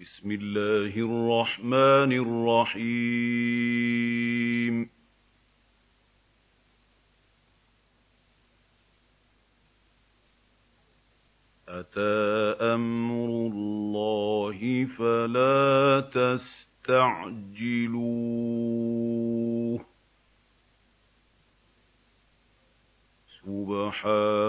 [0.00, 3.14] بسم الله الرحمن الرحيم.
[11.68, 17.44] أتى أمر الله فلا تستعجلوه.
[23.44, 24.43] سبحانه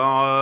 [0.00, 0.39] تَعَالَىٰ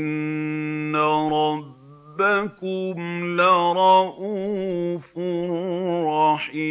[0.00, 0.96] إِنَّ
[1.32, 2.96] رَبَّكُمْ
[3.36, 5.18] لَرَءُوفٌ
[6.34, 6.70] رَّحِيمٌ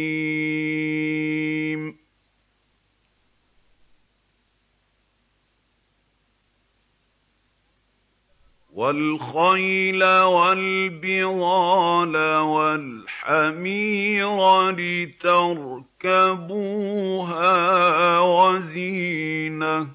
[8.72, 14.38] وَالْخَيْلَ وَالْبِغَالَ وَالْحَمِيرَ
[14.70, 15.80] لِتَرْكَبُوهَا
[18.20, 19.88] وَزِينَةً ۚ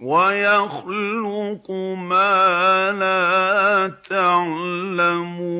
[0.00, 5.50] وَيَخْلُقُ مَا لَا تَعْلَمُونَ.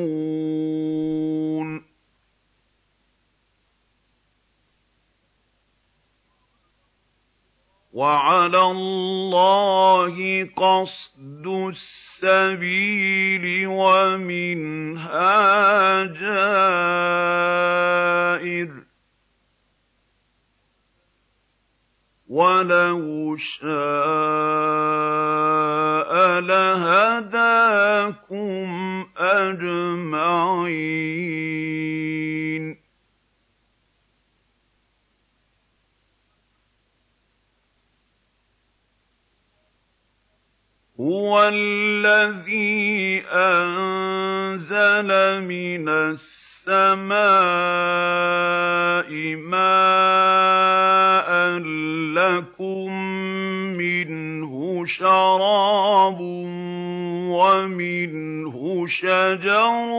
[7.93, 15.25] وَعَلَى اللَّهِ قَصْدُ السَّبِيلِ وَمِنْهَا
[18.45, 18.73] جَائِرٌ ۚ.
[22.31, 23.71] وَلَوْ شَاءَ
[26.41, 27.51] لَهَدَاكُمْ
[29.19, 30.71] أَجْمَعِينَ
[41.01, 45.11] هُوَ الَّذِي أَنزَلَ
[45.43, 45.89] مِنَ
[46.71, 47.11] السَّمَاءِ
[49.37, 51.31] مَاءً
[52.15, 52.93] لَّكُم
[53.75, 56.21] مِّنْهُ شَرَابٌ
[57.31, 59.91] وَمِنْهُ شَجَرٌ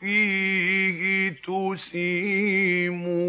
[0.00, 3.25] فِيهِ تُسِيمُونَ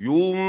[0.00, 0.39] يُنبِتُ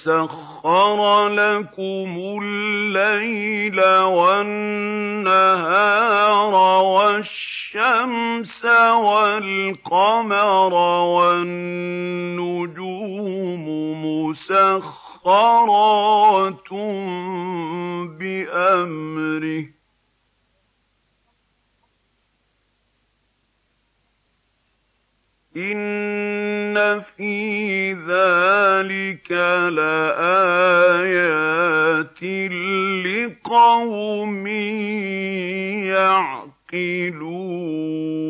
[0.00, 0.49] وَسَخَّرَ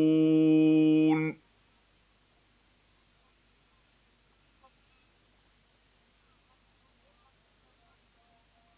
[0.01, 1.21] يَعْقِلُونَ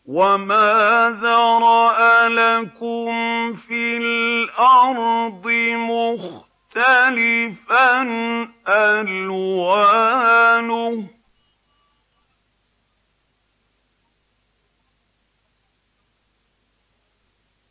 [0.06, 3.14] وَمَا ذَرَأَ لَكُمْ
[3.56, 5.48] فِي الْأَرْضِ
[6.76, 8.02] مُخْتَلِفًا
[8.68, 9.82] أَلْوَانُهُ
[11.02, 11.06] ۗ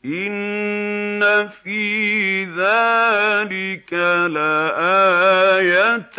[0.04, 2.21] إِنَّ فِي
[2.62, 3.92] ذَٰلِكَ
[4.38, 6.18] لَآيَةً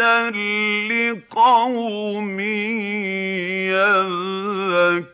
[0.91, 2.39] لِّقَوْمٍ
[4.99, 5.13] يَذَّكَّرُونَ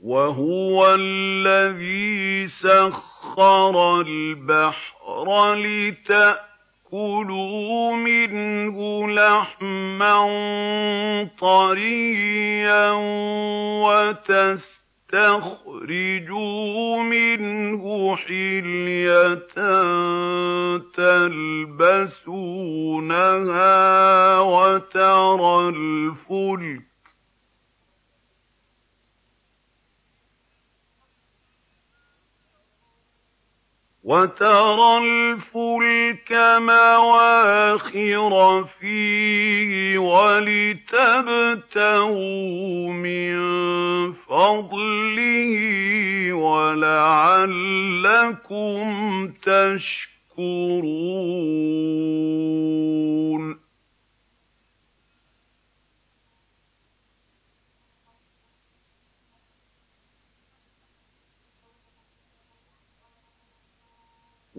[0.00, 3.15] وَهُوَ الَّذِي سَخَّرَ
[4.06, 6.46] الْبَحْرَ لِتَأْكُلُوا
[7.96, 10.18] مِنْهُ لَحْمًا
[11.40, 12.90] طَرِيًّا
[13.84, 14.82] وَتَسْتَخْرِجُوا
[17.02, 19.56] مِنْهُ حِلْيَةً
[20.96, 22.16] تَلْبَسُونَهَا
[34.06, 36.30] وَتَرَى الْفُلْكَ
[36.62, 38.32] مَوَاخِرَ
[38.80, 41.32] فِيهِ وَلِتَبْتَغُوا
[42.92, 43.36] مِن
[44.12, 45.58] فَضْلِهِ
[46.32, 47.58] وَلَعَلَّكُمْ
[49.42, 49.96] تَشْكُرُونَ.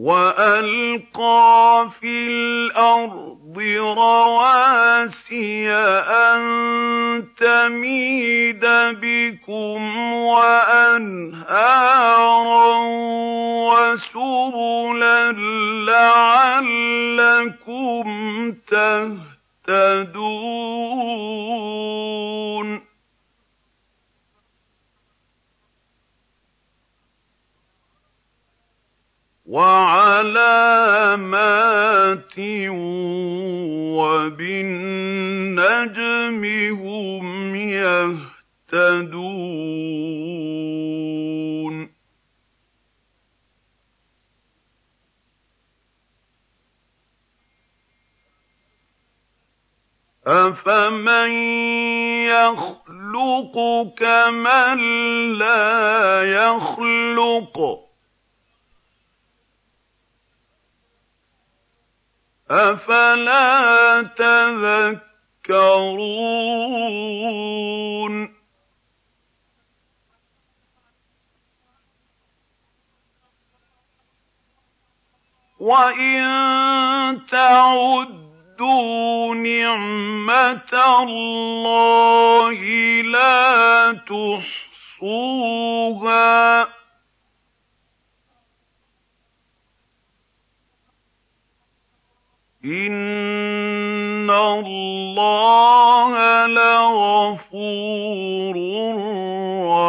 [0.08, 3.58] وَأَلْقَىٰ فِي الْأَرْضِ
[4.00, 5.68] رَوَاسِيَ
[6.08, 6.42] أَن
[7.38, 8.64] تَمِيدَ
[9.04, 11.58] بِكُمْ وَأَنْهَارًا
[13.68, 15.32] وَسُبُلًا
[15.92, 16.88] لَّعَلَّكُمْ
[19.68, 20.08] تَهْتَدُونَ
[29.48, 30.36] وَعَلَامَاتٍ
[32.36, 32.40] ۚ
[33.96, 34.76] وَبِالنَّجْمِ
[36.76, 39.28] هُمْ يَهْتَدُونَ.
[50.28, 51.32] أَفَمَن
[52.28, 53.56] يَخْلُقُ
[53.98, 54.78] كَمَن
[55.38, 57.87] لَّا يَخْلُقُ ۗ
[62.52, 65.08] أَفَلَا تَذَكَّرُونَ
[75.60, 76.22] وَإِن
[77.32, 80.74] تَعُدُّوا نِعْمَةَ
[81.04, 82.62] اللَّهِ
[83.02, 83.92] لَا
[84.98, 86.77] تُحْصُوهَا ۗ
[92.68, 96.14] إِنَّ اللَّهَ
[96.48, 98.56] لَغَفُورٌ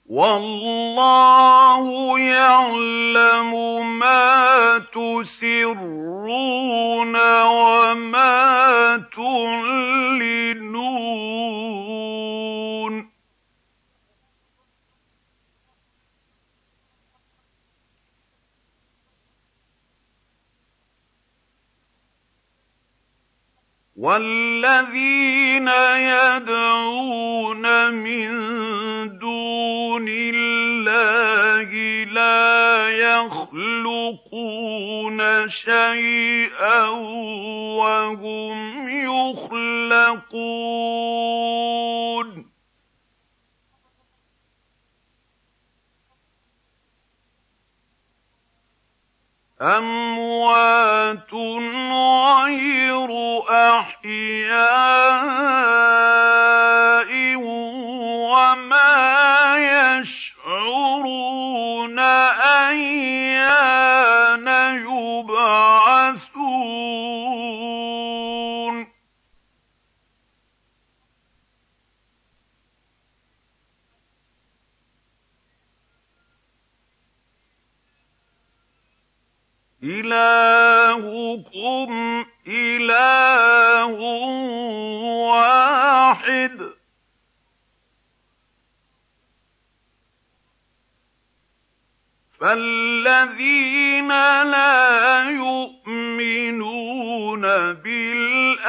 [0.09, 3.51] وَاللَّهُ يَعْلَمُ
[3.99, 10.79] مَا تُسِرُّونَ وَمَا تُعْلِنُونَ
[23.99, 25.67] وَالَّذِينَ
[26.07, 27.63] يَدْعُونَ
[27.93, 28.29] مِن
[29.19, 31.69] دُونِ اللَّهِ
[32.03, 32.89] لَا
[33.19, 34.39] يَخْلُقُونَ
[35.49, 36.87] شَيْئًا
[37.75, 40.29] وَهُمْ يُخْلَقُونَ
[49.61, 53.09] أَمْوَاتٌ غَيْرُ
[53.49, 54.59] أَحْيَاءٍ
[58.31, 58.95] وَمَا
[59.99, 61.19] يَشْعُرُونَ
[62.69, 64.47] أَيَّانَ
[64.87, 65.88] يُبْعَثُونَ.
[79.83, 81.39] إِلَٰهُكُمْ
[82.47, 83.85] إِلَٰهٌ
[85.29, 86.63] وَاحِدٌ ۚ.
[92.39, 94.07] فَالَّذِينَ
[94.43, 96.61] لَا يُؤْمِنُونَ
[97.73, 98.59] بِالْآخِرَةِ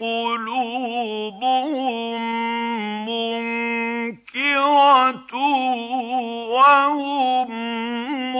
[0.00, 1.40] قُلُوبُهُم
[3.08, 4.54] مُّنكِرَةٌ
[6.50, 7.50] وَهُم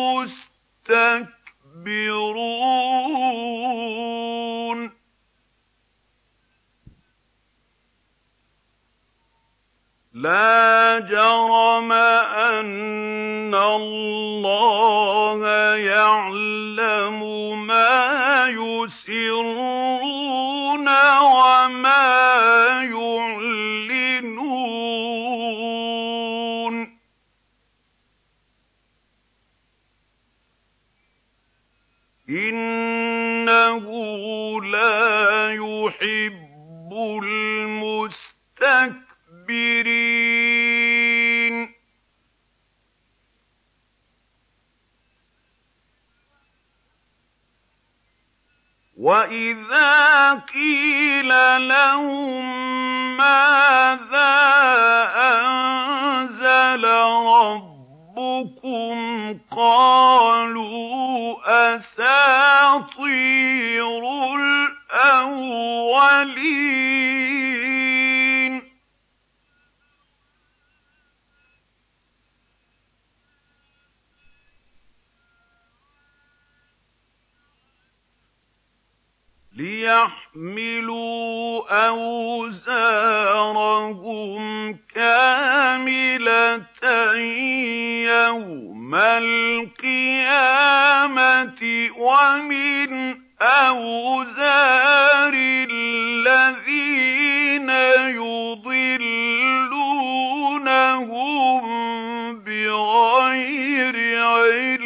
[0.01, 1.41] مُّسْتَكْبِرُونَ.
[10.15, 17.21] لَا جَرَمَ أَنَّ اللَّهَ يَعْلَمُ
[17.67, 19.61] مَا يُسِرُّونَ
[21.19, 22.50] وَمَا
[49.11, 51.29] وَإِذَا قِيلَ
[51.69, 52.45] لَهُم
[53.17, 54.35] مَّاذَا
[55.35, 56.85] أَنزَلَ
[57.37, 58.97] رَبُّكُمْ
[59.57, 61.37] قَالُوا
[61.77, 63.03] أَسَاطِيرُ
[64.95, 65.81] الْأَوَّلِينَ
[80.37, 82.73] لِيَحْمِلُوا أَوْزَارَهُمْ
[84.95, 86.67] كَامِلَةً
[88.07, 90.31] يَوْمَ الْقِيَامَةِ
[91.99, 95.33] وَمِنْ أَوْزَارِ
[95.71, 96.91] الَّذِينَ
[98.21, 99.11] يُضِلُّونَهُم
[102.39, 103.97] بِغَيْرِ
[104.27, 104.80] عِلْمٍ ۗ.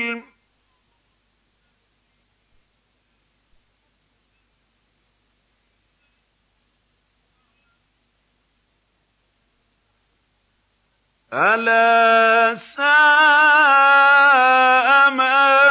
[11.34, 12.84] أَلَا سَاءَ
[15.10, 15.63] مَا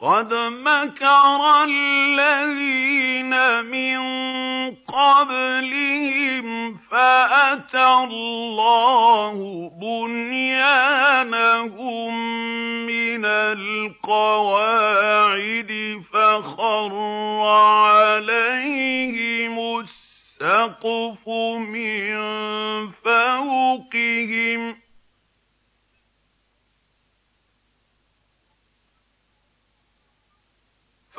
[0.00, 4.00] قَدْ مَكَرَ الَّذِينَ مِن
[4.88, 9.36] قَبْلِهِمْ فَأَتَى اللَّهُ
[9.80, 10.80] بُنْيَانَهُم
[12.86, 14.92] مِّنَ الْقَوَاعِدِ
[16.12, 16.92] فَخَرَّ
[18.00, 21.28] عَلَيْهِمُ السَّقْفُ
[21.58, 22.16] مِن
[23.04, 24.76] فَوْقِهِمْ ۚ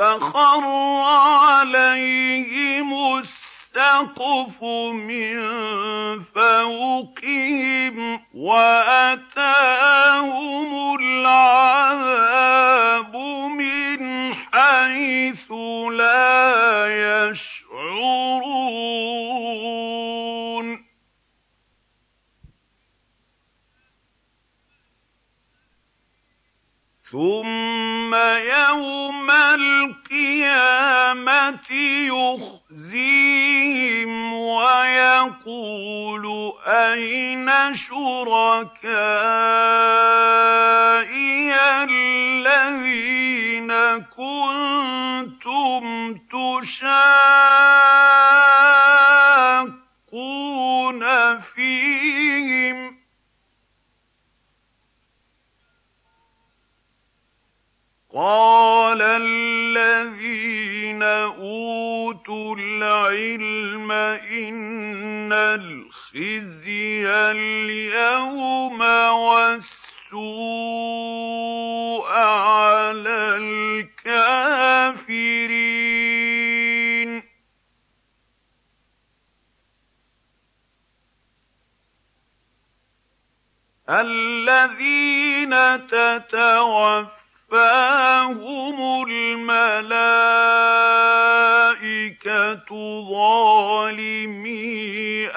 [0.01, 0.65] فَخَرَّ
[1.45, 5.37] عَلَيْهِمُ السَّقْفُ مِن
[6.23, 9.61] فَوْقِهِمْ وَأَتَاهُمُ
[10.99, 12.05] الْعَذَابُ
[13.61, 15.51] مِنْ حَيْثُ
[15.91, 17.71] لَا يَشْعُرُونَ.
[27.11, 27.80] ثُمَّ
[28.71, 30.51] يَوْمَ الْقِيَامَةِ
[32.71, 36.25] يُخْزِيهِمْ وَيَقُولُ
[36.67, 38.91] أَيْنَ شُرَكَائِيَ
[41.83, 43.71] الَّذِينَ
[44.17, 45.83] كُنتُمْ
[46.31, 47.01] تُشَاقُّونَ
[51.55, 52.80] فِيهِمْ ۚ
[58.13, 70.21] قَالَ الَّذِينَ أُوتُوا الْعِلْمَ إِنَّ الْخِزْيَ الْيَوْمَ وَالسُّوءَ
[72.11, 73.37] عَلَى
[74.07, 75.51] الْكَافِرِينَ.
[83.89, 85.53] الَّذِينَ
[87.51, 89.91] تَتَوَفَّاهُمُ الْمَلَائِكَةُ
[93.11, 95.27] ظَالِمِي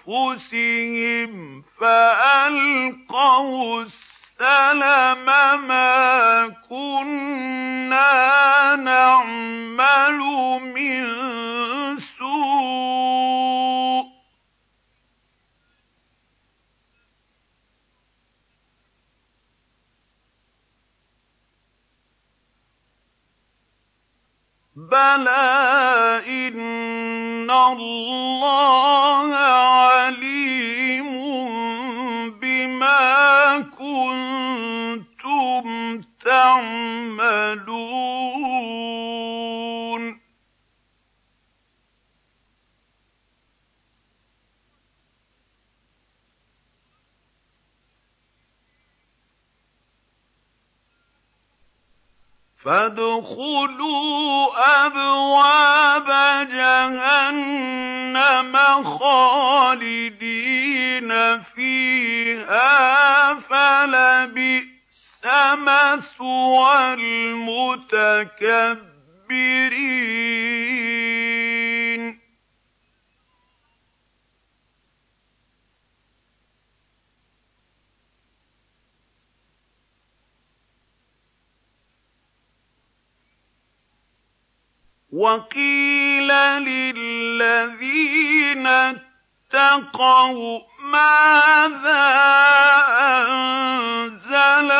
[0.00, 5.26] أَنفُسِهِمْ فَأَلْقَوُا السَّلَمَ
[5.68, 10.18] مَا كُنَّا نَعْمَلُ
[10.74, 11.04] مِن
[12.00, 14.06] سُوءٍ ۚ
[24.90, 31.10] بَلَىٰ إِنَّ اللَّهَ عَلِيمٌ
[32.40, 35.64] بِمَا كُنتُمْ
[36.24, 37.64] تَعْمَلُونَ
[52.64, 54.46] فَادْخُلُوا
[54.86, 56.06] أَبْوَابَ
[56.50, 60.62] جَهَنَّمَ خَالِدِينَ
[61.42, 65.24] فِيهَا ۖ فَلَبِئْسَ
[65.54, 68.64] مَثْوَى الْمُتَكَبِّرِينَ.
[85.14, 86.28] وَقِيلَ
[86.98, 92.06] لِلَّذِينَ اتَّقَوْا مَاذَا
[93.22, 94.70] أَنزَلَ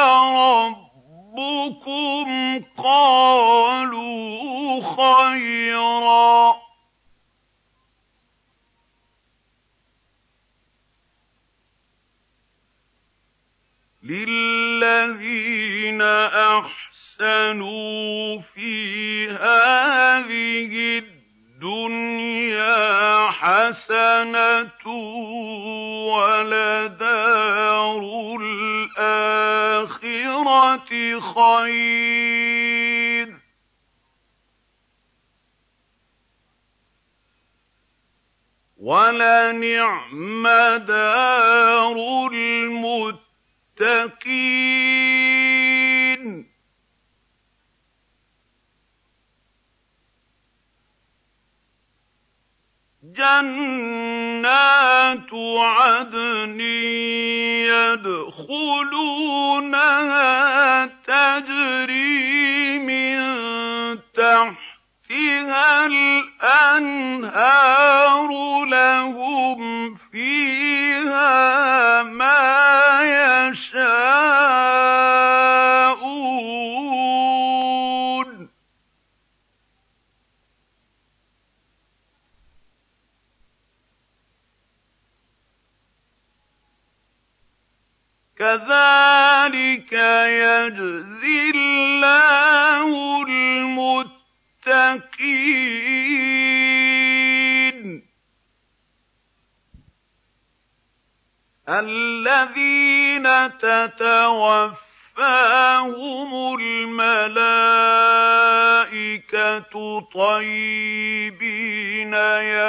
[1.30, 2.26] رَبُّكُمْ
[2.60, 6.54] ۚ قَالُوا خَيْرًا ۗ
[14.02, 17.83] لِّلَّذِينَ أَحْسَنُوا
[23.84, 24.86] حَسَنَةٌ ۚ
[26.08, 28.00] وَلَدَارُ
[28.40, 29.60] الْآخِرَةِ
[31.34, 32.46] خَيْرٌ
[33.26, 33.30] ۚ
[38.76, 40.44] وَلَنِعْمَ
[40.86, 41.96] دَارُ
[42.32, 43.24] الْمُتَّقِينَ
[53.16, 54.50] جَنَّاتُ
[55.58, 56.60] عَدْنٍ
[57.94, 58.86] يَدْخُلُونَهَا
[60.86, 63.18] تَجْرِي مِن
[64.14, 67.08] تَحْتِهَا الْأَنْهَارُ
[68.64, 72.42] ۖ لَهُمْ فِيهَا مَا
[73.50, 75.23] يَشَاءُونَ ۚ
[88.38, 92.88] كَذَٰلِكَ يَجْزِي اللَّهُ
[93.28, 94.14] الْمُتَّقِينَ.
[101.68, 103.26] الَّذِينَ
[103.58, 107.60] تَتَوَفَّاهُمُ تَتَوَفَّاهُمُ الْمَلَائِكَةُ
[110.14, 112.14] طَيِّبِينَ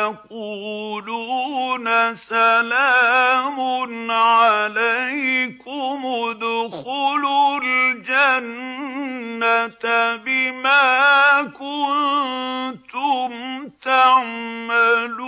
[0.06, 8.56] يَقُولُونَ سَلَامٌ عَلَيْكُمُ ادْخُلُوا الْجَنَّةَ
[10.16, 13.32] بِمَا كُنتُمْ
[13.86, 15.26] تَعْمَلُونَ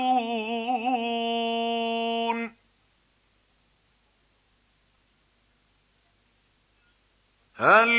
[7.59, 7.89] هَلْ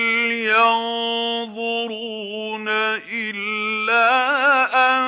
[0.55, 1.59] يَنظُرُونَ
[3.13, 4.09] إِلَّا
[4.75, 5.03] أَن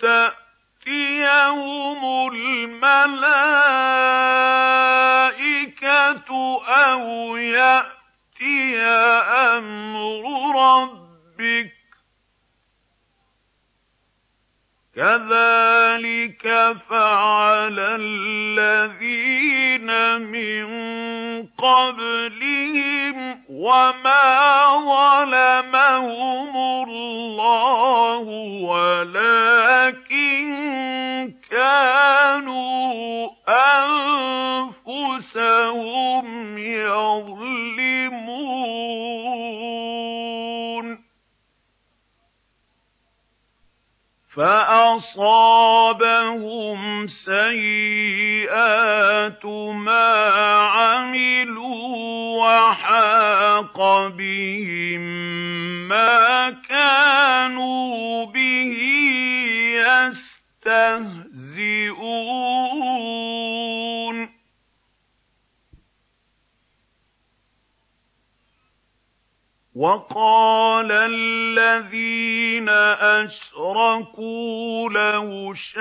[0.00, 1.48] تَأْتِيَهُمُ
[2.32, 3.40] الْمَلَائِكَةُ
[6.68, 10.24] أَوْ يَأْتِيَ أَمْرُ
[10.56, 11.79] رَبِّكَ ۚ
[15.00, 16.44] كَذَٰلِكَ
[16.90, 19.88] فَعَلَ الَّذِينَ
[20.20, 20.66] مِن
[21.58, 24.24] قَبْلِهِمْ ۚ وَمَا
[24.92, 26.52] ظَلَمَهُمُ
[26.88, 28.24] اللَّهُ
[28.68, 30.50] وَلَٰكِن
[31.50, 33.28] كَانُوا
[35.08, 38.10] أَنفُسَهُمْ يَظْلِمُونَ.
[44.30, 45.96] فَأَصَابَهُمْ
[47.06, 48.46] سَيِّئَاتُ
[49.74, 50.14] مَا
[50.70, 51.90] عَمِلُوا
[52.46, 55.00] وَحَاقَ بِهِم
[55.88, 58.72] مَّا كَانُوا بِهِ
[60.66, 61.10] يَسْتَهْزِئُونَ
[69.80, 72.68] وَقَالَ الَّذِينَ
[73.24, 75.80] أَشْرَكُوا لَوْ شَاءَ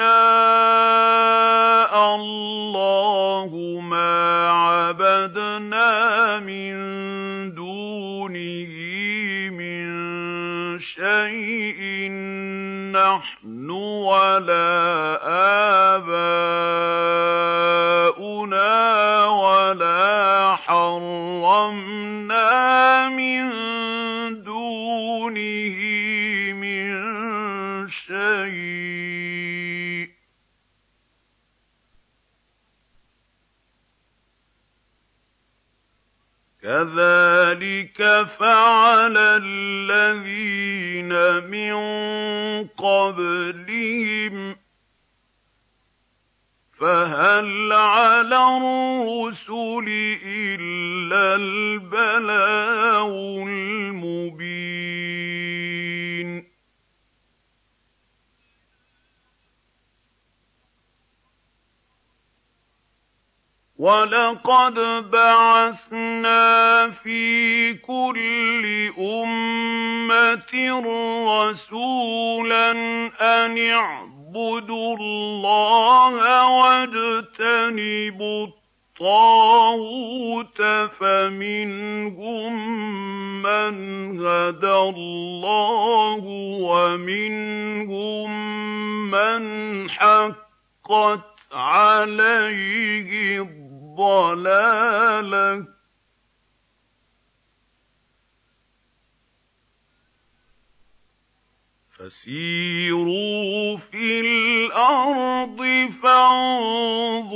[2.16, 3.52] اللَّهُ
[3.84, 6.76] مَا عَبَدْنَا مِن
[7.56, 8.72] دُونِهِ
[9.52, 9.90] مِن
[10.80, 12.10] شَيْءٍ
[12.96, 15.20] نَّحْنُ وَلَا
[18.00, 18.70] آبَاؤُنَا
[19.28, 22.50] وَلَا حَرَّمْنَا
[23.10, 23.79] مِن
[25.30, 26.89] دُونِهِ مِن
[27.89, 28.48] شَيْءٍ
[30.08, 30.12] ۚ.
[36.62, 41.13] كَذَٰلِكَ فَعَلَ الَّذِينَ
[41.50, 41.74] مِن
[42.68, 44.58] قَبْلِهِمْ ۚ
[46.80, 49.88] فَهَلْ عَلَى الرُّسُلِ
[50.26, 53.12] إِلَّا الْبَلَاغُ
[53.48, 54.50] الْمُبِينُ
[63.78, 64.74] وَلَقَدْ
[65.12, 70.54] بَعَثْنَا فِي كُلِّ أُمَّةٍ
[71.28, 72.72] رَّسُولًا
[73.22, 76.15] أَنِ اعْبُدُوا اللَّهَ
[76.62, 78.48] وَاجْتَنِبُوا
[79.00, 82.54] الطَّاغُوتَ ۖ فَمِنْهُم
[83.42, 83.76] مَّنْ
[84.26, 86.24] هَدَى اللَّهُ
[86.62, 88.30] وَمِنْهُم
[89.12, 89.44] مَّنْ
[89.89, 91.22] حَقَّتْ
[91.54, 94.80] عَلَيْهِ الضَّلَالَةُ
[95.62, 95.65] ۚ
[102.00, 105.58] فَسِيرُوا فِي الْأَرْضِ
[106.04, 107.32] فَانظُرُوا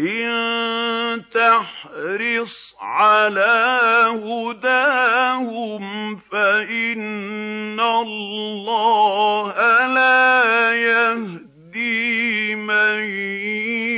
[0.00, 9.54] إِن تَحْرِصْ عَلَىٰ هُدَاهُمْ فَإِنَّ اللَّهَ
[9.94, 13.00] لَا يَهْدِي مَن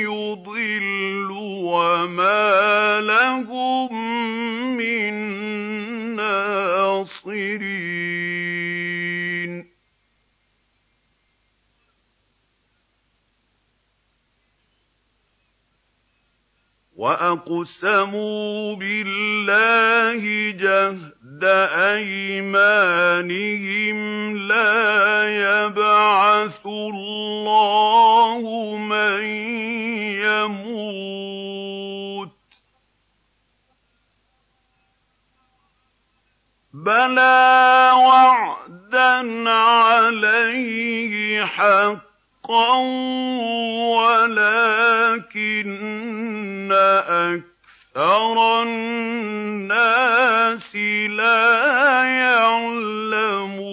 [0.07, 1.33] يُضِلُّ ۖ
[1.67, 3.91] وَمَا لَهُم
[4.77, 5.15] مِّن
[6.17, 7.78] نَّاصِرِينَ.
[16.99, 21.45] وَأَقْسَمُوا بِاللَّهِ جَهْدَ
[21.95, 23.99] أَيْمَانِهِمْ
[24.35, 24.83] ۙ لَا
[25.47, 28.43] يَبْعَثُ اللَّهُ
[28.77, 29.23] مَن
[30.27, 32.31] يَمُوتُ ۚ
[36.75, 42.75] بَلَىٰ وَعْدًا عَلَيْهِ حَقًّا
[43.95, 45.79] وَلَٰكِنَّ
[46.73, 49.97] أَكْثَرَ النَّاسِ
[51.11, 53.69] لَا يَعْلَمُونَ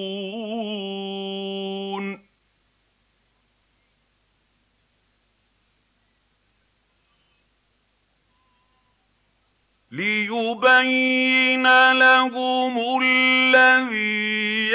[9.91, 14.71] لِيُبَيِّنَ لَهُمُ الَّذِي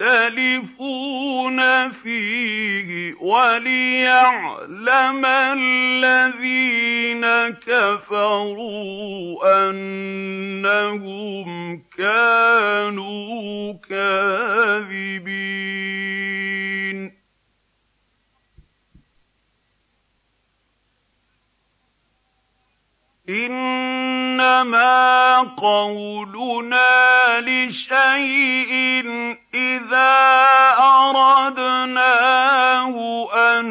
[0.00, 7.24] يَخْتَلِفُونَ فِيهِ وَلِيَعْلَمَ الَّذِينَ
[7.66, 15.34] كَفَرُوا أَنَّهُمْ كَانُوا كَاذِبِينَ.
[23.28, 24.92] إِنَّمَا
[25.56, 28.72] قَوْلُنَا لِشَيْءٍ
[29.54, 30.14] إِذَا
[31.08, 32.14] أَرَدْنَاهُ
[33.34, 33.64] أَن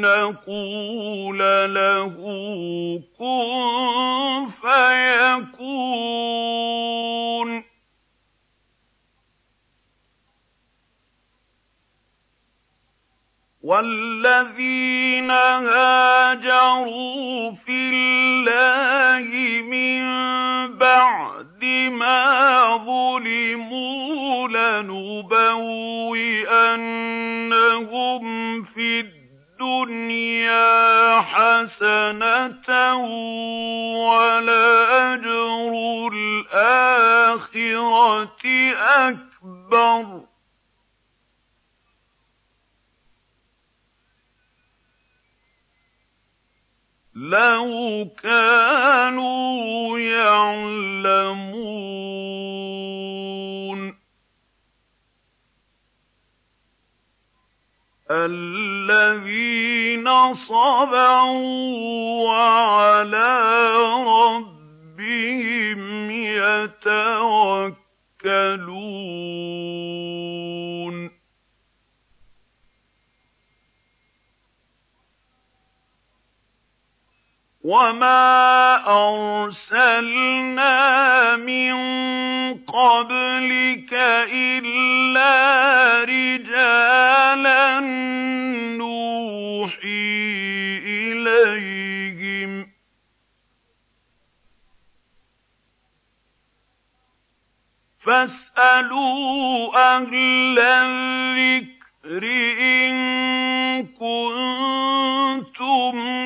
[0.00, 1.38] نَّقُولَ
[1.74, 2.14] لَهُ
[3.18, 5.70] كُن فَيَكُونُ
[13.62, 15.30] وَالَّذِينَ
[15.70, 16.80] هَاجَرُوا
[17.66, 19.28] فِي اللَّهِ
[19.62, 20.00] مِن
[20.78, 25.52] بَعْدِ مَا ظُلِمُوا لَنُبَوِّئَنَّهُمْ
[28.64, 29.00] فِي
[29.60, 33.00] الدُّنْيَا حَسَنَةً ۖ
[34.08, 35.72] وَلَأَجْرُ
[36.52, 37.52] الْآخِرَةِ
[38.80, 40.29] أَكْبَرُ ۚ
[47.20, 51.50] لَوْ كَانُوا يَعْلَمُونَ
[58.10, 63.76] الَّذِينَ صَبَرُوا وَعَلَىٰ
[64.08, 65.80] رَبِّهِمْ
[66.10, 67.80] يَتَوَكَّلُونَ
[77.64, 78.76] وَمَا
[79.44, 80.76] أَرْسَلْنَا
[81.36, 81.74] مِن
[82.64, 83.92] قَبْلِكَ
[84.32, 85.34] إِلَّا
[86.04, 87.80] رِجَالًا
[88.80, 90.08] نُّوحِي
[90.88, 92.68] إِلَيْهِمْ ۚ
[98.00, 104.30] فَاسْأَلُوا أَهْلَ الذِّكْرِ إِن كُنتُمْ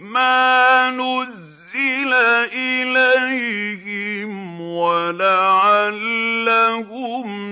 [0.00, 2.12] مَا نُزِّلَ
[2.54, 5.98] إِلَيْهِمْ وَلَعَلَّهُمْ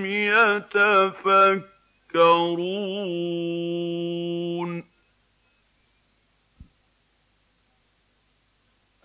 [0.07, 1.67] يَتَفَكَّرُونَ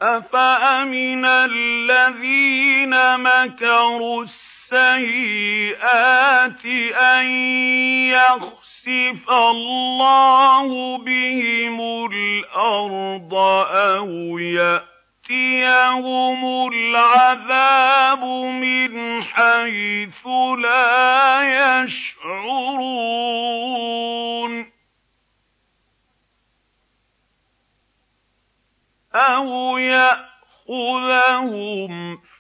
[0.02, 5.06] أَفَأَمِنَ الَّذِينَ مَكَرُوا السَّيِّئَاتِ
[6.96, 7.26] أَن
[8.10, 13.34] يَخْسِفَ اللَّهُ بِهِمُ الْأَرْضَ
[13.94, 15.92] أَوْ يَأْتِيَهُمُ
[16.74, 23.12] الْعَذَابُ مِنْ حَيْثُ لَا يَشْعُرُونَ
[29.16, 30.32] أَوْ يَأْخُذَهُمْ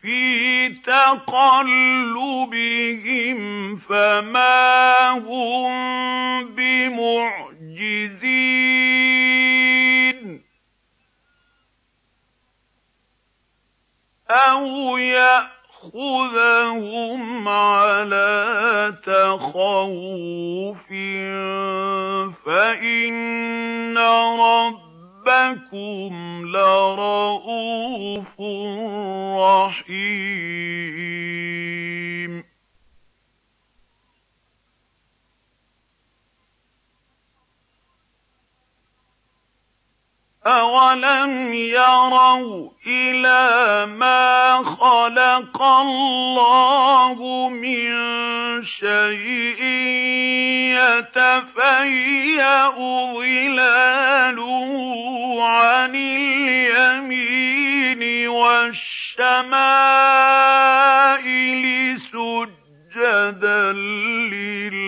[0.01, 1.77] فِي تَقَلُّبِهِمْ
[3.77, 5.71] فَمَا هُم
[6.55, 7.51] بِمُعْجِزِينَ
[14.31, 15.57] أَوْ يَأْخُذَهُمْ
[17.47, 20.87] عَلَىٰ تَخَوُّفٍ
[22.45, 23.97] فَإِنَّ
[25.27, 28.41] رَبَّكُمْ لَرَءُوفٌ
[29.39, 29.91] رَّحِيمٌ.
[40.47, 47.91] أَوَلَمْ يَرَوْا إِلَىٰ مَا خَلَقَ اللَّهُ مِن
[48.65, 49.61] شَيْءٍ
[50.81, 52.69] يَتَفَيَّأُ
[53.13, 54.71] ظِلَالُهُ
[55.43, 57.31] عَنِ الْيَمِينِ
[59.21, 60.35] الشَّمَائِلِ
[62.01, 64.80] سُجَّدًا لِّلَّهِ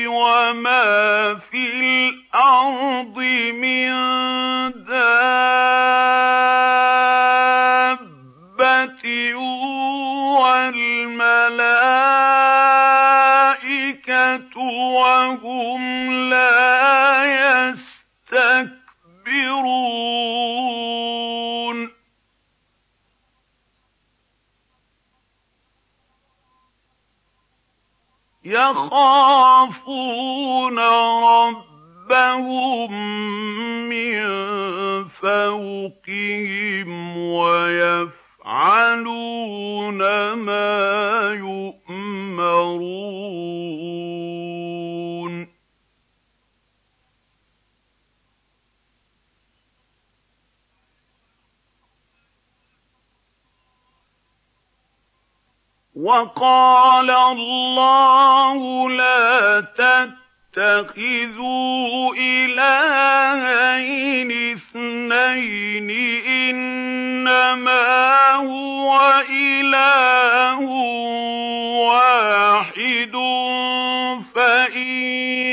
[0.05, 0.85] وَمَا
[1.49, 3.17] فِي الْأَرْضِ
[3.57, 3.89] مِن
[4.85, 5.73] دَابَّةٍ
[10.41, 11.09] وَالْمَلَائِكَةُ
[14.99, 15.81] وَهُمْ
[16.29, 17.25] لَا
[18.29, 18.79] يَسْتَكْبِرُونَ.
[28.49, 29.99] يَخَافُونَ
[32.09, 32.91] رَبَّهُم
[33.89, 34.19] مِّن
[35.07, 38.31] فَوْقِهِمْ وَيَفْعَلُونَ
[40.33, 42.89] مَا يُؤْمَرُونَ.
[55.99, 59.59] وَقَالَ اللَّهُ لَا
[60.55, 63.51] تَتَّخِذُوا إِلَٰهَيْنِ
[64.55, 65.91] اثْنَيْنِ ۖ
[66.27, 67.85] إِنَّمَا
[68.35, 70.59] هُوَ إِلَٰهٌ
[71.89, 73.15] وَاحِدٌ
[74.35, 75.49] فَإِيَّايَ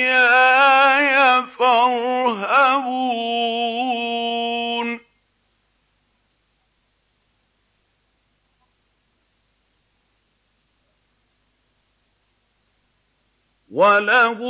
[1.58, 2.96] فَارْهَبُونِ.
[13.76, 14.40] وَلَهُ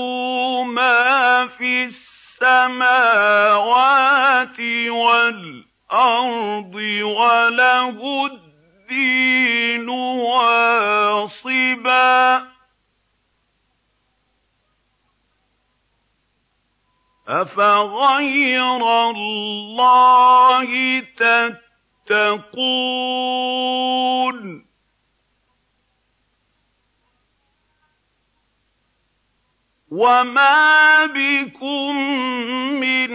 [0.62, 2.94] مَا فِي السَّمَاوَاتِ
[4.88, 9.88] وَالْأَرْضِ ۖ وَلَهُ الدِّينُ
[10.30, 11.58] وَاصِبًا
[12.38, 12.42] ۚ
[17.28, 20.70] أَفَغَيْرَ اللَّهِ
[22.06, 22.66] تَتَّقُونَ
[29.90, 31.96] وَمَا بِكُم
[32.80, 33.10] مِّن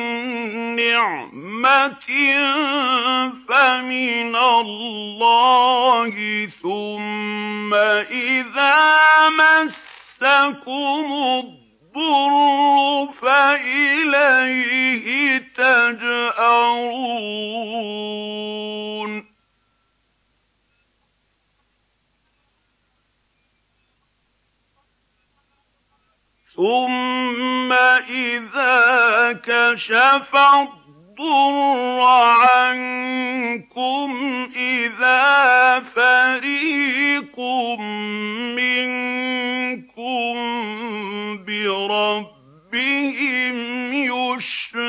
[0.75, 2.07] نِّعْمَةٍ
[3.49, 6.09] فَمِنَ اللَّهِ
[6.47, 11.05] ۖ ثُمَّ إِذَا مَسَّكُمُ
[11.43, 12.33] الضُّرُّ
[13.21, 15.05] فَإِلَيْهِ
[15.57, 16.91] تَجْأَرُونَ
[26.61, 27.71] ثُمَّ
[28.09, 28.77] إِذَا
[29.43, 32.01] كَشَفَ الضُّرَّ
[32.45, 34.09] عَنكُمْ
[34.55, 37.39] إِذَا فَرِيقٌ
[38.61, 40.35] مِّنكُم
[41.45, 42.77] بِرَبِّهِمْ
[43.93, 44.80] يُشْرِكُونَ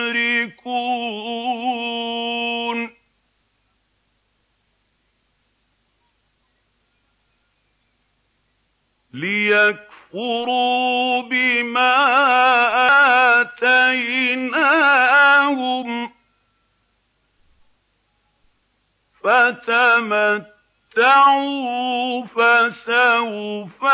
[22.26, 23.85] فَسَوْفَ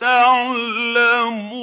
[0.00, 1.56] تَعْلَمُونَ.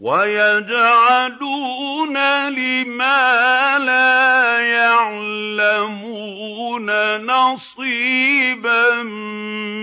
[0.00, 1.38] وَيَجْعَلُونَ
[2.48, 6.06] لِمَا لَا يَعْلَمُونَ
[7.26, 9.02] نَصِيبًا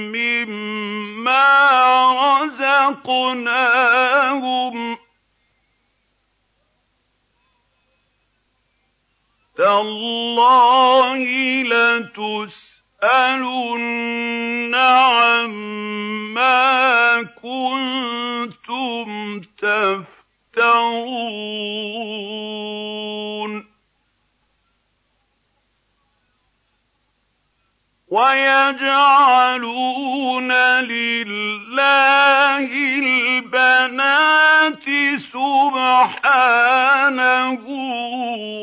[0.09, 1.45] مِّمَّا
[2.43, 3.35] رَزَقْنَاهُمْ
[4.95, 4.99] ۗ.
[9.57, 11.17] تَاللَّهِ
[11.63, 12.76] لَتُسْأَلُنَّ
[14.75, 15.53] عَمَّا
[17.23, 19.07] كُنتُمْ
[19.57, 20.07] تَفْتَرُونَ.
[28.07, 29.21] وَيَجْعَلُونَ
[30.81, 32.69] لِلَّهِ
[32.99, 34.85] الْبَنَاتِ
[35.33, 36.25] سُبْحَانَهُ
[37.55, 37.59] ۖ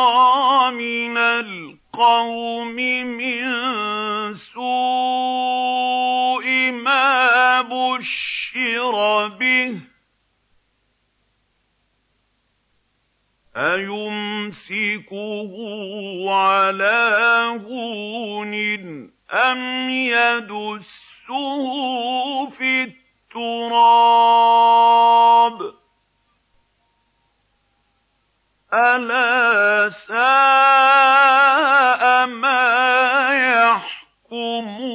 [0.77, 2.75] مِنَ الْقَوْمِ
[3.17, 3.43] مِن
[4.35, 4.61] سُوءِ
[6.71, 9.81] مَا بُشِّرَ بِهِ ۚ.
[13.57, 15.51] أَيُمْسِكُهُ
[16.31, 18.53] عَلَىٰ هُونٍ
[19.31, 21.65] أَمْ يَدُسُّهُ
[22.49, 23.97] فِي التُّرَابِ
[25.61, 25.78] ۗ؟
[28.73, 30.27] أَلَا سَاءَ
[32.27, 33.29] مَا
[33.61, 34.89] يَحْكُمُونَ.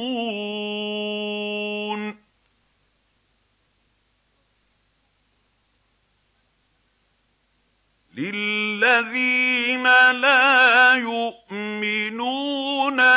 [8.17, 12.45] لِلَّذِينَ لَا يُؤْمِنُونَ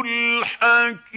[0.06, 1.12] الْحَكِيمُ.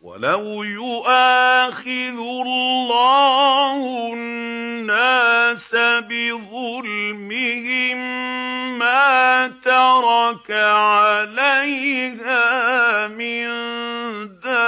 [0.00, 4.14] وَلَوْ يُؤَاخِذُ اللَّهُ
[4.94, 5.74] النَّاسَ
[6.06, 7.98] بِظُلْمِهِم
[8.78, 12.38] مَّا تَرَكَ عَلَيْهَا
[13.08, 13.46] مِن
[14.40, 14.64] دَابَّةٍ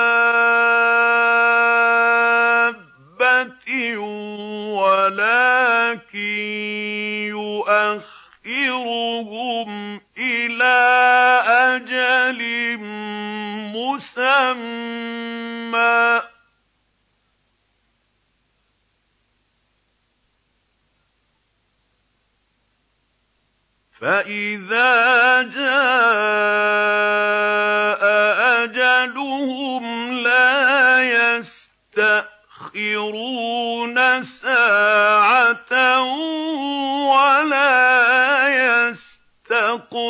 [4.82, 6.18] وَلَٰكِن
[8.46, 8.70] يُؤَخِّرُهُمْ
[10.18, 12.40] إِلَىٰ أَجَلٍ
[14.16, 15.02] مُّسَمًّى
[16.20, 16.25] ۖ.
[24.00, 25.66] فَإِذَا جَاءَ
[28.64, 31.02] أَجَلُهُمْ لَا
[31.36, 32.24] يَسْتَأْخِرُونَ
[34.22, 36.06] سَاعَةً ۖ
[37.08, 38.48] وَلَا
[38.88, 40.06] يَسْتَقْدِمُونَ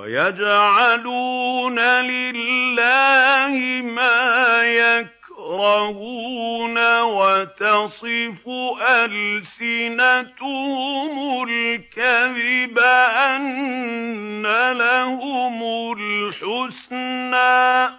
[0.00, 8.48] وَيَجْعَلُونَ لِلَّهِ مَا يَكْرَهُونَ وَتَصِفُ
[8.82, 10.34] أَلْسِنَتُهُمُ
[11.48, 12.78] الْكَذِبَ
[13.28, 14.42] أَنَّ
[14.72, 17.92] لَهُمُ الْحُسْنَىٰ ۖ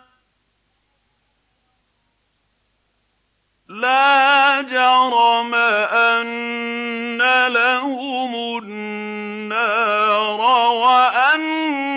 [3.72, 10.42] لَا جَرَمَ أَنَّ لَهُمُ النَّارَ
[10.72, 11.88] وَأَنَّهُم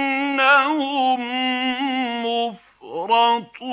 [2.27, 3.65] مُّفْرَطُونَ.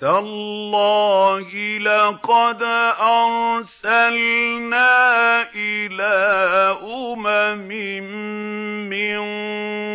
[0.00, 2.62] تَاللَّهِ لَقَدْ
[3.60, 4.88] أَرْسَلْنَا
[5.54, 7.68] إِلَىٰ أُمَمٍ
[8.88, 9.20] مِّن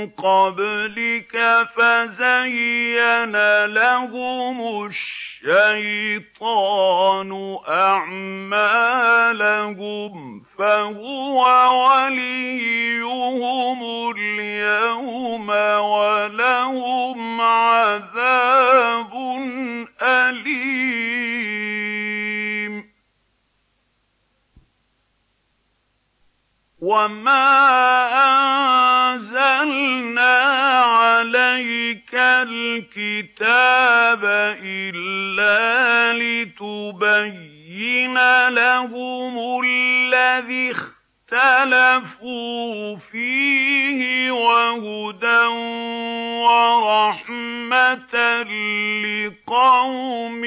[0.09, 1.33] قَبْلِكَ
[1.75, 3.35] فَزَيَّنَ
[3.65, 4.85] لَهُمُ
[5.45, 7.31] الشَّيْطَانُ
[7.69, 8.53] أَعْمَالَهُمْ
[10.57, 11.39] فَهُوَ
[11.85, 13.79] وَلِيُّهُمُ
[14.17, 19.13] الْيَوْمَ وَلَهُمْ عَذَابٌ
[20.01, 21.74] أَلِيمٌ.
[26.85, 27.49] وَمَا
[29.13, 30.37] أَنزَلْنَا
[30.85, 34.21] عَلَيْكَ الْكِتَابَ
[34.61, 38.17] إِلَّا لِتُبَيِّنَ
[38.49, 40.71] لَهُمُ الَّذِي
[41.33, 45.45] اخْتَلَفُوا فِيهِ وَهُدًى
[46.45, 48.15] وَرَحْمَةً
[49.01, 50.43] لِّقَوْمٍ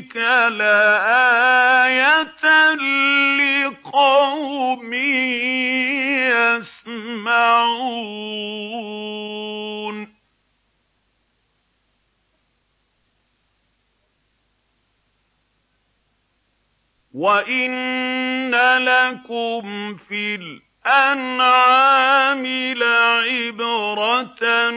[0.00, 0.16] ذَٰلِكَ
[0.56, 2.44] لَآيَةً
[3.36, 4.92] لِّقَوْمٍ
[6.64, 7.80] يَسْمَعُونَ.
[17.14, 20.34] وَإِنَّ لَكُمْ فِي
[20.86, 22.46] الْأَنْعَامِ
[22.76, 24.72] لَعِبْرَةً ۖ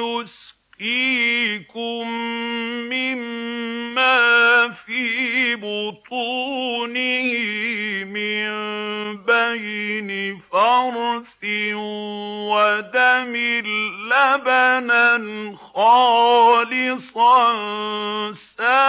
[0.00, 2.08] نُّسْقِيكُم
[2.88, 3.85] مِّمَّا
[4.86, 7.28] فِي بُطُونِهِ
[8.04, 8.46] مِن
[9.24, 11.42] بَيْنِ فَرْثٍ
[12.52, 13.34] وَدَمٍ
[14.12, 15.10] لَّبَنًا
[15.56, 17.44] خَالِصًا
[18.58, 18.86] سَائِغًا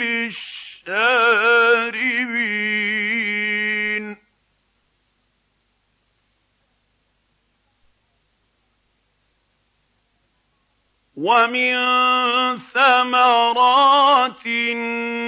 [0.00, 1.10] لِّلشَّارِبِينَ.
[11.20, 11.76] وَمِن
[12.72, 14.46] ثَمَرَاتِ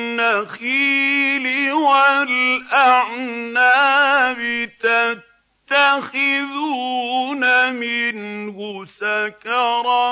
[0.08, 0.66] النَّخِيلِ
[1.72, 3.10] وَالْأَعْنَابِ
[5.68, 6.14] تَتَّخِذُونَ
[7.74, 10.10] مِنْهُ سَكَرًا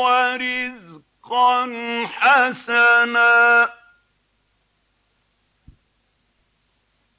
[0.00, 1.56] وَرِزْقًا
[2.06, 3.68] حَسَنًا ۗ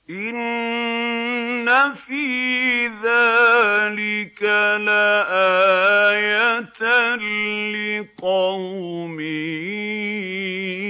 [0.09, 4.43] إِنَّ فِي ذَٰلِكَ
[4.83, 5.95] لَآيَةً
[7.71, 9.19] لِّقَوْمٍ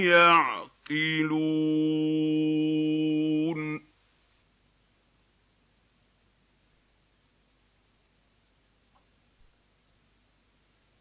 [0.09, 1.43] يَعْقِلُونَ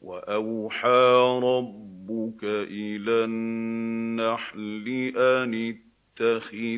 [0.03, 6.72] وَأَوْحَىٰ رَبُّكَ إِلَى النَّحْلِ أَنِ اتَّخِذِي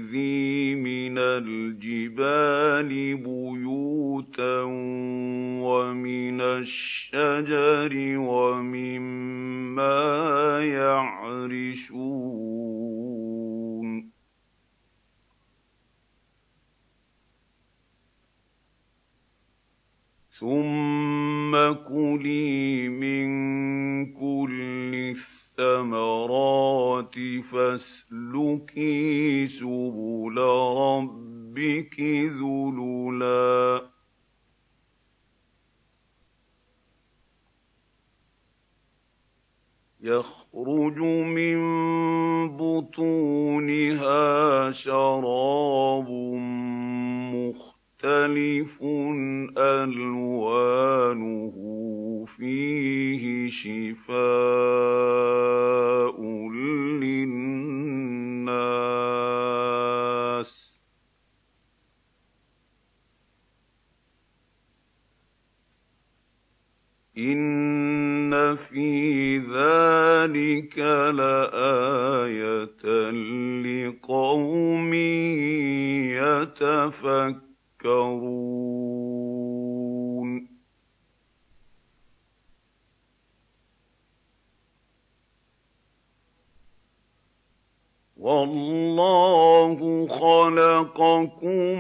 [88.25, 89.77] وَاللَّهُ
[90.09, 91.77] خَلَقَكُمْ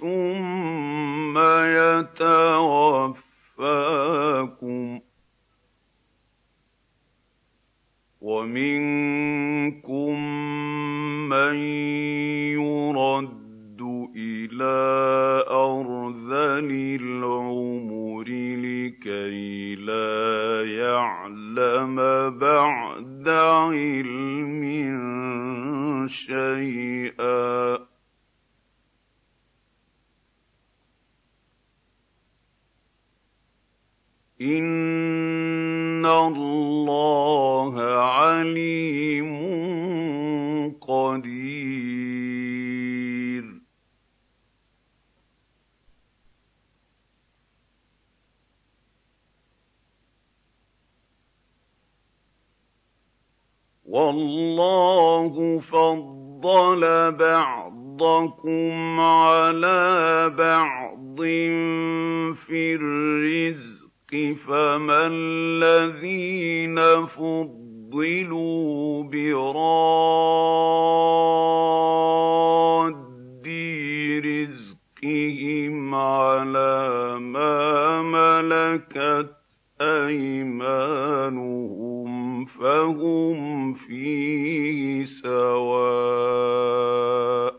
[0.00, 1.38] ثُمَّ
[1.78, 3.18] يَتَوَفَّاكُمْ
[4.98, 5.02] ۚ
[8.20, 10.14] وَمِنكُم
[11.28, 11.54] مَّن
[12.56, 13.80] يُرَدُّ
[14.16, 16.70] إِلَىٰ أَرْذَلِ
[17.02, 18.24] الْعُمُرِ
[18.64, 20.10] لِكَيْلَا
[20.72, 21.96] يَعْلَمَ
[22.38, 24.71] بَعْدَ عِلْمٍ
[26.12, 27.80] شَيْئًا ۚ.
[34.40, 34.81] إِنَّ
[56.72, 61.16] فَضَّلَ بَعْضَكُمْ عَلَىٰ بَعْضٍ
[62.46, 64.14] فِي الرِّزْقِ ۖ
[64.46, 69.58] فَمَا الَّذِينَ فُضِّلُوا بِرَادِّي
[74.18, 79.30] رِزْقِهِمْ عَلَىٰ مَا مَلَكَتْ
[79.80, 81.81] أَيْمَانُهُمْ
[82.82, 85.92] فَهُمْ فِيهِ سَوَاءٌ
[87.52, 87.56] ۚ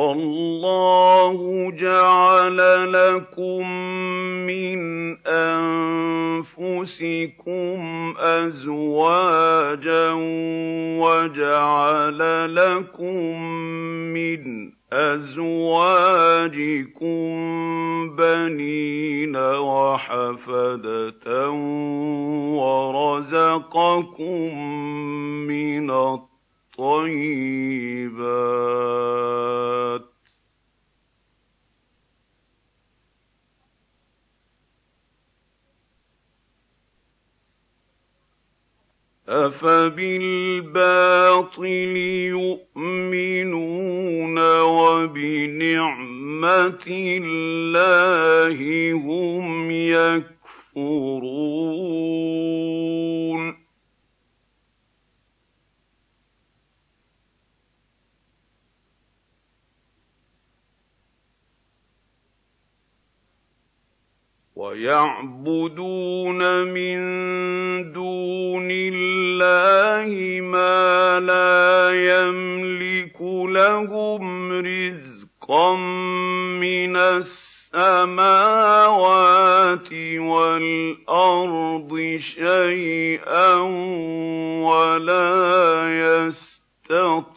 [0.00, 2.56] وَاللَّهُ جَعَلَ
[2.92, 3.70] لَكُم
[4.48, 4.80] مِّنْ
[6.56, 6.98] أَنفُسِكُمْ
[8.18, 10.10] أَزْوَاجًا
[11.04, 12.20] وَجَعَلَ
[12.54, 13.42] لَكُم
[14.16, 15.60] مِّنْ أَزْوَاجِكُم
[18.16, 21.28] بَنِينَ وَحَفَدَةً
[22.60, 24.48] وَرَزَقَكُم
[25.48, 26.29] مِّنَ الطَّيِّبَاتِ ۚ
[39.28, 40.76] أَفَبِالْبَاطِلِ
[42.76, 45.24] يُؤْمِنُونَ وَبِنِعْمَةِ
[47.22, 50.40] اللَّهِ هُمْ يَكْفُرُونَ.
[64.60, 66.98] وَيَعْبُدُونَ مِن
[67.92, 73.16] دُونِ اللَّهِ مَا لَا يَمْلِكُ
[73.56, 75.76] لَهُمْ رِزْقًا
[76.60, 78.12] مِّنَ السَّمَاوَاتِ
[80.20, 83.54] وَالْأَرْضِ شَيْئًا
[84.68, 85.40] وَلَا
[86.04, 87.30] يَسْتَطِيعُونَ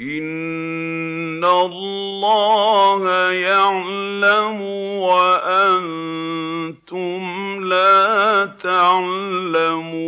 [0.00, 4.60] إِنَّ اللَّهَ يَعْلَمُ
[5.00, 6.00] وَأَنتُمْ
[7.64, 10.00] لَا تَعْلَمُونَ.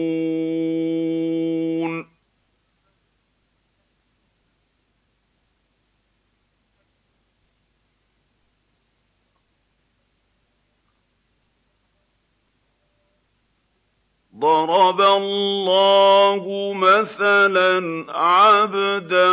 [14.43, 19.33] ضَرَبَ اللَّهُ مَثَلًا عَبْدًا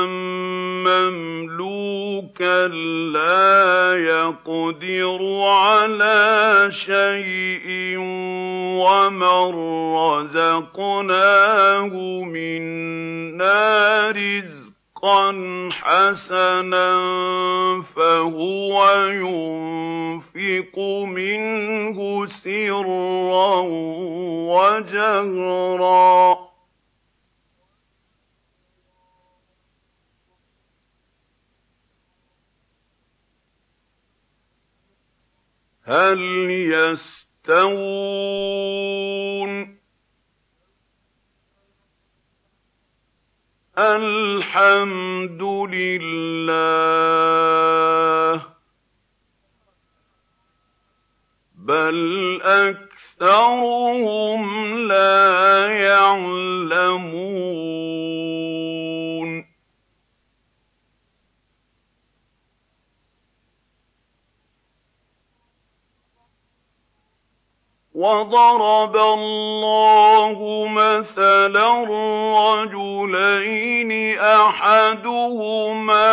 [0.86, 2.68] مَّمْلُوكًا
[3.14, 7.98] لَّا يَقْدِرُ عَلَىٰ شَيْءٍ
[8.86, 9.46] وَمَن
[9.98, 11.94] رَّزَقْنَاهُ
[12.24, 14.69] مِنَّا رِزْقًا
[15.72, 16.92] حَسَنًا
[17.96, 23.56] فَهُوَ يُنفِقُ مِنْهُ سِرًّا
[24.52, 26.38] وَجَهْرًا ۖ.
[35.86, 36.20] هَلْ
[36.52, 37.80] يَسْتَوُونَ
[39.26, 39.29] ۚ
[43.80, 45.42] الْحَمْدُ
[45.74, 46.50] لِلَّهِ
[48.38, 48.42] ۚ
[51.56, 54.42] بَلْ أَكْثَرُهُمْ
[54.88, 57.40] لَا يَعْلَمُونَ.
[68.00, 71.68] وَضَرَبَ اللَّهُ مَثَلًا
[72.40, 76.08] رَّجُلَيْنِ أَحَدُهُمَا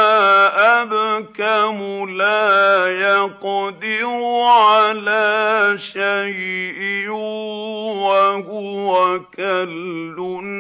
[0.83, 1.79] أَبْكَمُ
[2.11, 7.09] لَا يَقْدِرُ عَلَىٰ شَيْءٍ
[8.03, 10.19] وَهُوَ كَلٌّ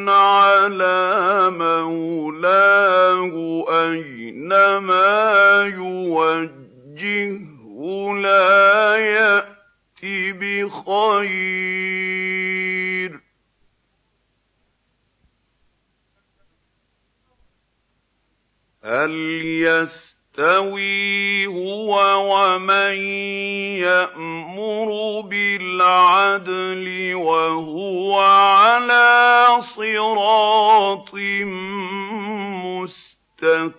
[0.09, 3.33] عَلَىٰ مَوْلَاهُ
[3.71, 4.49] أَيْنَ
[4.79, 7.47] مَا يُوَجِّههُّ
[8.15, 9.56] لَا يَأْتِ
[10.03, 10.67] بِخَيْرٍ
[13.19, 13.21] ۖ.
[18.85, 19.11] هَلْ
[19.45, 21.93] يَسْتَوِي هُوَ
[22.35, 22.95] وَمَن
[23.83, 31.15] يَأْمُرُ بِالْعَدْلِ وَهُوَ عَلَىٰ صِرَاطٍ
[32.65, 33.77] مُّسْتَقِيمٍ؟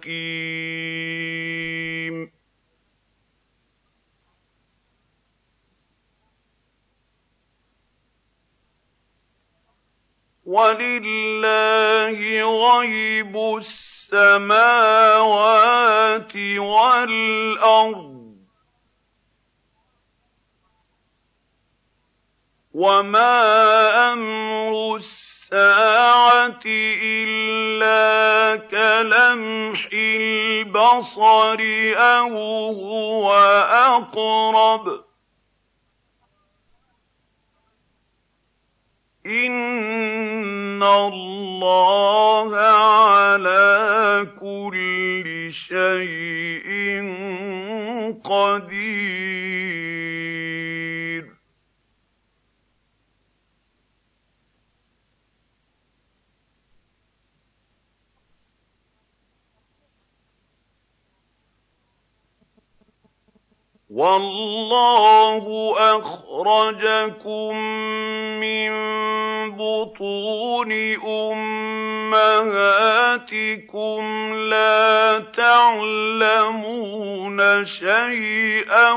[10.48, 12.20] وَلِلَّهِ
[12.80, 14.48] غَيْبُ السَّمَاوَاتِ
[16.58, 18.38] وَالْأَرْضِ ۚ
[22.74, 26.64] وَمَا أَمْرُ السَّاعَةِ
[27.04, 31.60] إِلَّا كَلَمْحِ الْبَصَرِ
[31.98, 32.36] أَوْ
[32.72, 33.34] هُوَ
[33.72, 35.07] أَقْرَبُ ۚ
[39.28, 46.68] إِنَّ اللَّهَ عَلَىٰ كُلِّ شَيْءٍ
[48.24, 49.97] قَدِيرٌ
[63.98, 65.46] وَاللَّهُ
[65.98, 67.58] أَخْرَجَكُم
[68.38, 68.72] مِّن
[69.58, 70.72] بُطُونِ
[71.02, 72.34] أُمَّهَاتِكُمْ
[74.36, 76.60] لَا تَعْلَمُونَ
[77.66, 78.92] شَيْئًا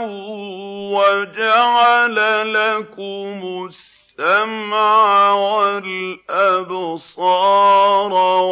[0.93, 2.17] وَجَعَلَ
[2.53, 6.53] لَكُمُ السَّمْعَ وَالْأَبْصَارَ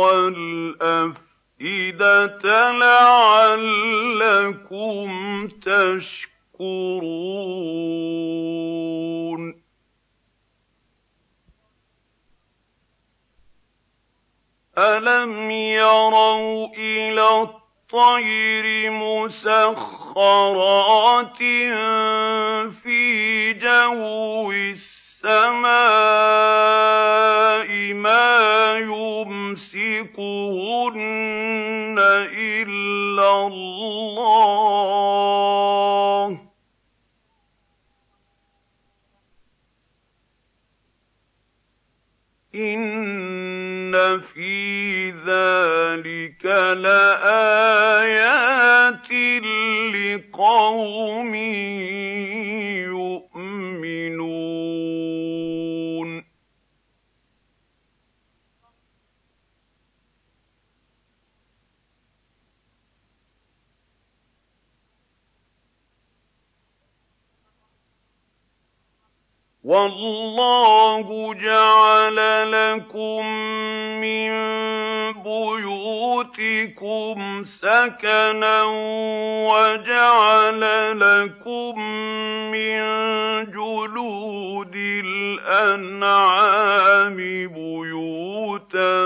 [0.00, 1.20] وَالْأَفْئِدَةَ
[2.70, 3.88] لَعَلَّكُمْ
[5.48, 6.27] تَشْكُرُونَ.
[14.78, 19.68] أَلَمْ يَرَوْا إِلَى الطَّيْرِ مُسَخَّرَاتٍ
[22.82, 25.68] فِي جَوِّ السَّمَاءِ
[27.94, 30.18] مَا يُمْسِكُهُنَّ
[32.34, 34.88] إِلَّا اللَّهُ
[36.34, 36.38] ۗ
[42.54, 45.12] إِنَّ فِي
[46.44, 48.28] ذَٰلِكَ لَآيَاتٍ
[49.94, 51.34] لِّقَوْمٍ
[69.68, 72.16] وَاللَّهُ جَعَلَ
[72.52, 73.26] لَكُم
[74.00, 74.32] مِّن
[75.22, 78.62] بُيُوتِكُمْ سَكَنًا
[79.52, 80.60] وَجَعَلَ
[81.00, 81.74] لَكُم
[82.50, 82.80] مِّن
[83.52, 86.36] جُلُودِ الْأَنْعَامِ
[87.52, 88.98] بُيُوتًا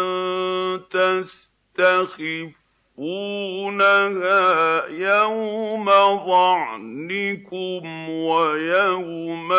[2.99, 5.87] تَسْتَخِفُّونَهَا يَوْمَ
[6.27, 9.53] ظَعْنِكُمْ وَيَوْمَ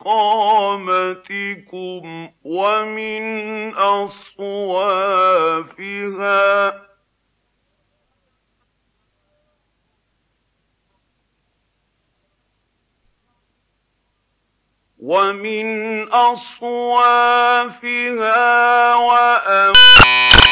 [0.00, 0.68] إِقَامَتِكُمْ
[2.26, 2.30] ۙ
[15.00, 17.14] وَمِنْ أَصْوَافِهَا
[18.94, 20.49] وَأَوْبَارِهَا